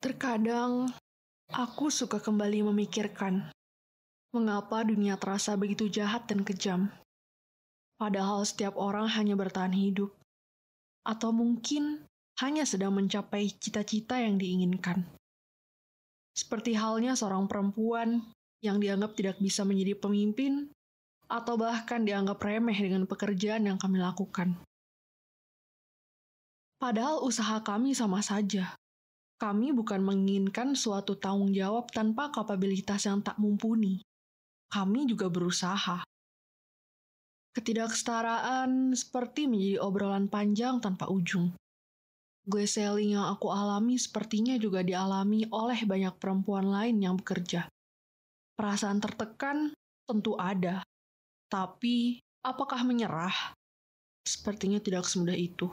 [0.00, 0.88] Terkadang
[1.52, 3.52] aku suka kembali memikirkan
[4.32, 6.88] mengapa dunia terasa begitu jahat dan kejam.
[8.00, 10.08] Padahal setiap orang hanya bertahan hidup,
[11.04, 12.08] atau mungkin
[12.40, 15.04] hanya sedang mencapai cita-cita yang diinginkan.
[16.32, 18.24] Seperti halnya seorang perempuan
[18.64, 20.72] yang dianggap tidak bisa menjadi pemimpin,
[21.28, 24.56] atau bahkan dianggap remeh dengan pekerjaan yang kami lakukan.
[26.80, 28.79] Padahal usaha kami sama saja.
[29.40, 34.04] Kami bukan menginginkan suatu tanggung jawab tanpa kapabilitas yang tak mumpuni.
[34.68, 36.04] Kami juga berusaha.
[37.56, 41.56] Ketidaksetaraan seperti menjadi obrolan panjang tanpa ujung.
[42.44, 47.64] Gue selling yang aku alami sepertinya juga dialami oleh banyak perempuan lain yang bekerja.
[48.60, 49.72] Perasaan tertekan
[50.04, 50.84] tentu ada,
[51.48, 53.56] tapi apakah menyerah?
[54.20, 55.72] Sepertinya tidak semudah itu.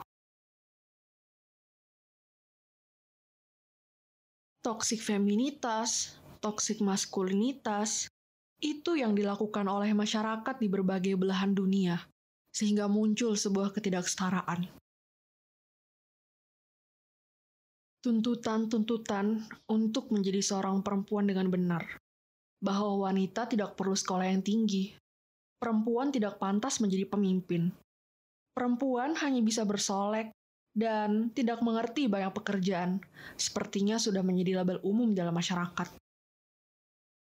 [4.68, 8.12] Toksik feminitas, toksik maskulinitas,
[8.60, 12.04] itu yang dilakukan oleh masyarakat di berbagai belahan dunia,
[12.52, 14.68] sehingga muncul sebuah ketidaksetaraan.
[18.04, 21.88] Tuntutan-tuntutan untuk menjadi seorang perempuan dengan benar,
[22.60, 24.92] bahwa wanita tidak perlu sekolah yang tinggi,
[25.64, 27.72] perempuan tidak pantas menjadi pemimpin,
[28.52, 30.36] perempuan hanya bisa bersolek,
[30.78, 33.02] dan tidak mengerti banyak pekerjaan,
[33.34, 35.90] sepertinya sudah menjadi label umum dalam masyarakat.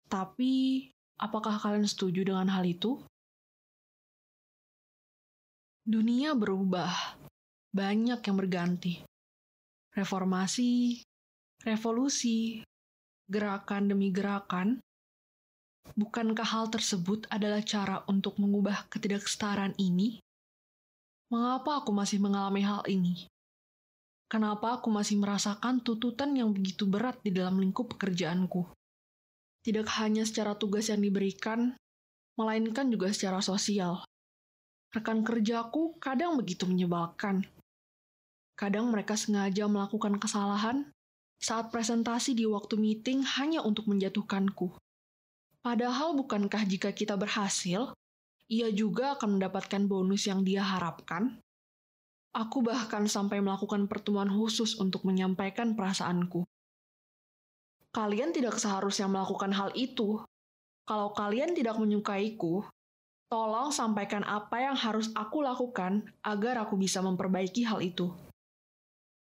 [0.10, 0.90] Tapi,
[1.22, 2.98] apakah kalian setuju dengan hal itu?
[5.86, 6.90] Dunia berubah,
[7.70, 9.06] banyak yang berganti.
[9.94, 11.06] Reformasi,
[11.62, 12.66] revolusi,
[13.30, 14.82] gerakan demi gerakan.
[15.94, 20.18] Bukankah hal tersebut adalah cara untuk mengubah ketidaksetaraan ini?
[21.30, 23.30] Mengapa aku masih mengalami hal ini?
[24.34, 28.66] Kenapa aku masih merasakan tuntutan yang begitu berat di dalam lingkup pekerjaanku?
[29.62, 31.78] Tidak hanya secara tugas yang diberikan,
[32.34, 34.02] melainkan juga secara sosial.
[34.90, 37.46] Rekan kerjaku kadang begitu menyebalkan.
[38.58, 40.90] Kadang mereka sengaja melakukan kesalahan
[41.38, 44.74] saat presentasi di waktu meeting hanya untuk menjatuhkanku.
[45.62, 47.94] Padahal bukankah jika kita berhasil,
[48.50, 51.38] ia juga akan mendapatkan bonus yang dia harapkan?
[52.34, 56.42] Aku bahkan sampai melakukan pertemuan khusus untuk menyampaikan perasaanku.
[57.94, 60.18] Kalian tidak seharusnya melakukan hal itu.
[60.90, 62.66] Kalau kalian tidak menyukaiku,
[63.30, 68.10] tolong sampaikan apa yang harus aku lakukan agar aku bisa memperbaiki hal itu.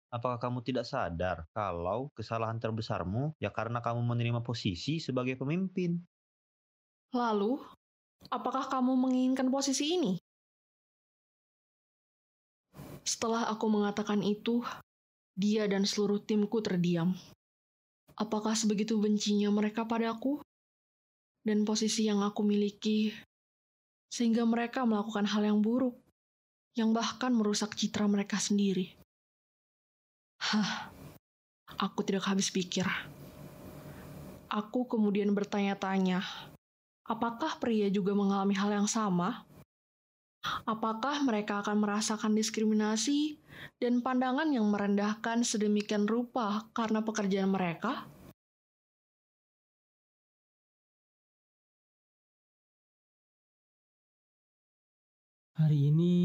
[0.07, 5.99] Apakah kamu tidak sadar kalau kesalahan terbesarmu ya karena kamu menerima posisi sebagai pemimpin?
[7.11, 7.59] Lalu,
[8.31, 10.15] apakah kamu menginginkan posisi ini?
[13.03, 14.63] Setelah aku mengatakan itu,
[15.35, 17.11] dia dan seluruh timku terdiam.
[18.15, 20.39] Apakah sebegitu bencinya mereka padaku?
[21.43, 23.11] Dan posisi yang aku miliki,
[24.07, 25.99] sehingga mereka melakukan hal yang buruk,
[26.79, 28.95] yang bahkan merusak citra mereka sendiri.
[30.39, 30.87] Hah,
[31.75, 32.87] aku tidak habis pikir.
[34.47, 36.23] Aku kemudian bertanya-tanya,
[37.03, 39.43] apakah pria juga mengalami hal yang sama?
[40.43, 43.39] Apakah mereka akan merasakan diskriminasi
[43.79, 48.03] dan pandangan yang merendahkan sedemikian rupa karena pekerjaan mereka?
[55.55, 56.15] Hari ini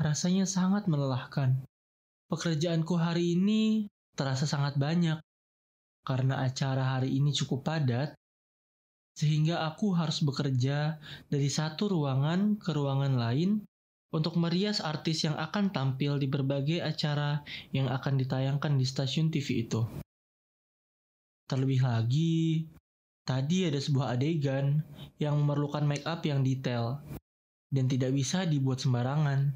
[0.00, 1.60] rasanya sangat melelahkan.
[2.32, 5.20] Pekerjaanku hari ini terasa sangat banyak
[6.06, 8.16] karena acara hari ini cukup padat
[9.14, 10.96] sehingga aku harus bekerja
[11.28, 13.60] dari satu ruangan ke ruangan lain
[14.10, 19.66] untuk merias artis yang akan tampil di berbagai acara yang akan ditayangkan di stasiun TV
[19.66, 19.86] itu.
[21.46, 22.66] Terlebih lagi,
[23.26, 24.82] tadi ada sebuah adegan
[25.22, 26.98] yang memerlukan make up yang detail
[27.70, 29.54] dan tidak bisa dibuat sembarangan,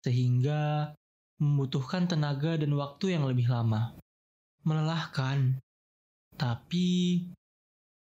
[0.00, 0.92] sehingga
[1.40, 3.92] membutuhkan tenaga dan waktu yang lebih lama.
[4.64, 5.60] Melelahkan,
[6.40, 7.20] tapi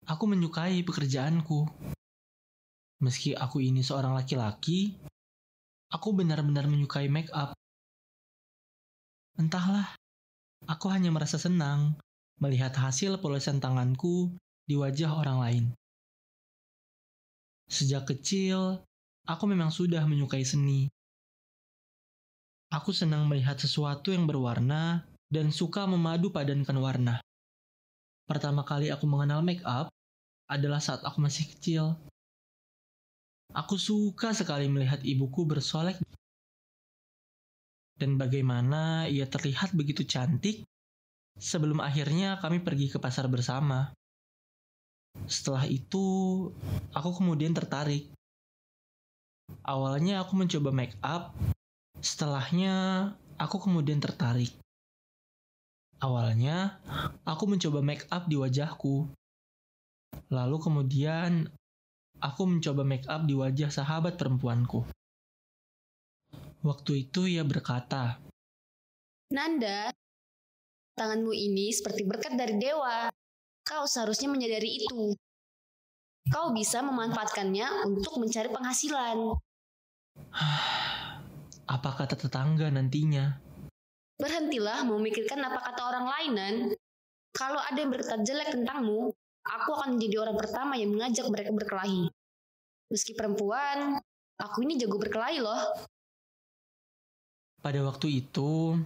[0.08, 1.68] Aku menyukai pekerjaanku.
[3.04, 4.96] Meski aku ini seorang laki-laki,
[5.92, 7.52] aku benar-benar menyukai make up.
[9.36, 10.00] Entahlah,
[10.64, 12.00] aku hanya merasa senang
[12.40, 14.32] melihat hasil polesan tanganku
[14.64, 15.66] di wajah orang lain.
[17.68, 18.80] Sejak kecil,
[19.28, 20.88] aku memang sudah menyukai seni.
[22.72, 27.16] Aku senang melihat sesuatu yang berwarna dan suka memadu padankan warna.
[28.24, 29.92] Pertama kali aku mengenal make up
[30.48, 31.96] adalah saat aku masih kecil.
[33.56, 36.00] Aku suka sekali melihat ibuku bersolek
[37.98, 40.68] dan bagaimana ia terlihat begitu cantik
[41.38, 43.94] Sebelum akhirnya kami pergi ke pasar bersama.
[45.30, 46.50] Setelah itu,
[46.98, 48.10] aku kemudian tertarik.
[49.62, 51.38] Awalnya aku mencoba make up,
[52.02, 52.74] setelahnya
[53.38, 54.50] aku kemudian tertarik.
[56.02, 56.82] Awalnya,
[57.22, 59.06] aku mencoba make up di wajahku.
[60.28, 61.48] Lalu kemudian,
[62.20, 64.84] aku mencoba make up di wajah sahabat perempuanku.
[66.68, 68.20] Waktu itu ia berkata,
[69.32, 69.92] Nanda,
[70.96, 73.12] tanganmu ini seperti berkat dari dewa.
[73.68, 75.16] Kau seharusnya menyadari itu.
[76.28, 79.36] Kau bisa memanfaatkannya untuk mencari penghasilan.
[81.76, 83.36] Apa kata tetangga nantinya?
[84.18, 86.56] Berhentilah memikirkan apa kata orang lain, Nan.
[87.36, 89.14] Kalau ada yang berkata jelek tentangmu,
[89.48, 92.12] aku akan menjadi orang pertama yang mengajak mereka berkelahi.
[92.92, 94.00] Meski perempuan,
[94.40, 95.62] aku ini jago berkelahi loh.
[97.60, 98.80] Pada waktu itu,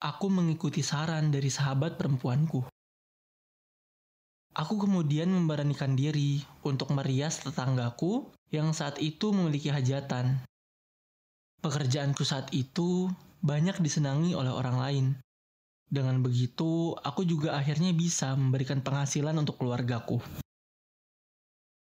[0.00, 2.64] aku mengikuti saran dari sahabat perempuanku.
[4.52, 10.44] Aku kemudian memberanikan diri untuk merias tetanggaku yang saat itu memiliki hajatan.
[11.64, 13.08] Pekerjaanku saat itu
[13.40, 15.06] banyak disenangi oleh orang lain.
[15.92, 20.24] Dengan begitu, aku juga akhirnya bisa memberikan penghasilan untuk keluargaku.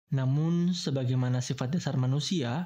[0.10, 2.66] Namun, sebagaimana sifat dasar manusia,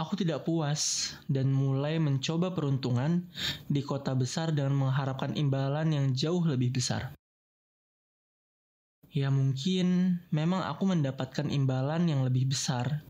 [0.00, 3.28] aku tidak puas dan mulai mencoba peruntungan
[3.68, 7.12] di kota besar dengan mengharapkan imbalan yang jauh lebih besar.
[9.12, 13.04] Ya mungkin memang aku mendapatkan imbalan yang lebih besar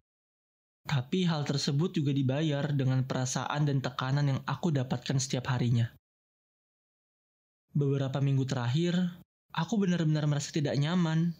[0.82, 5.86] tapi hal tersebut juga dibayar dengan perasaan dan tekanan yang aku dapatkan setiap harinya.
[7.72, 8.92] Beberapa minggu terakhir,
[9.48, 11.32] aku benar-benar merasa tidak nyaman.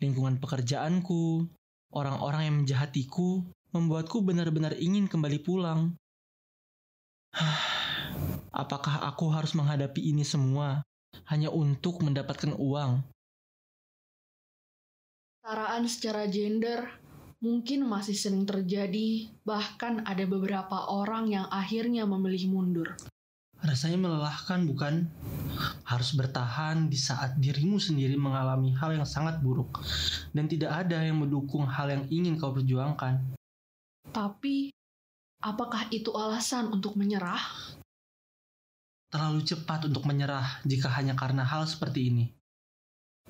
[0.00, 1.44] Lingkungan pekerjaanku,
[1.92, 3.44] orang-orang yang menjahatiku,
[3.76, 5.92] membuatku benar-benar ingin kembali pulang.
[8.64, 10.80] Apakah aku harus menghadapi ini semua
[11.28, 13.04] hanya untuk mendapatkan uang?
[15.44, 16.88] Kesetaraan secara gender
[17.44, 22.96] mungkin masih sering terjadi, bahkan ada beberapa orang yang akhirnya memilih mundur.
[23.68, 25.04] Rasanya melelahkan, bukan?
[25.84, 29.84] Harus bertahan di saat dirimu sendiri mengalami hal yang sangat buruk,
[30.32, 33.20] dan tidak ada yang mendukung hal yang ingin kau perjuangkan.
[34.08, 34.72] Tapi,
[35.44, 37.44] apakah itu alasan untuk menyerah?
[39.12, 42.24] Terlalu cepat untuk menyerah jika hanya karena hal seperti ini.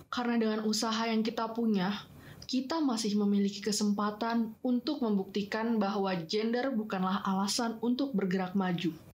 [0.06, 2.06] Karena dengan usaha yang kita punya,
[2.46, 9.07] kita masih memiliki kesempatan untuk membuktikan bahwa gender bukanlah alasan untuk bergerak maju.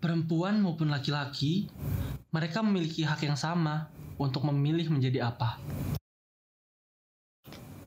[0.00, 1.68] Perempuan maupun laki-laki,
[2.32, 5.60] mereka memiliki hak yang sama untuk memilih menjadi apa.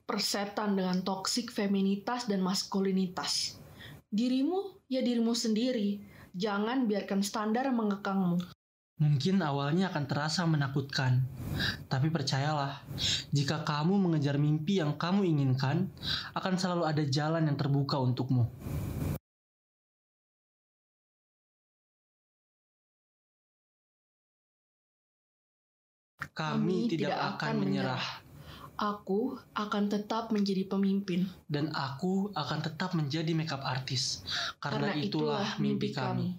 [0.06, 3.58] Persetan dengan toksik feminitas dan maskulinitas.
[4.14, 5.98] Dirimu ya dirimu sendiri,
[6.38, 8.38] jangan biarkan standar mengekangmu.
[9.02, 11.26] Mungkin awalnya akan terasa menakutkan,
[11.90, 12.78] tapi percayalah,
[13.34, 15.90] jika kamu mengejar mimpi yang kamu inginkan,
[16.30, 18.46] akan selalu ada jalan yang terbuka untukmu.
[26.34, 28.02] Kami, tidak, akan menyerah,
[28.74, 31.30] Aku akan tetap menjadi pemimpin.
[31.46, 34.26] dan aku akan tetap menjadi makeup artist
[34.58, 36.34] karena, Karena itulah mimpi kami.